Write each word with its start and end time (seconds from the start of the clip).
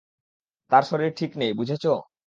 তার 0.71 0.83
শরীর 0.83 1.11
ঠিক 1.15 1.31
নেই, 1.37 1.51
বুঝেছ? 1.53 1.83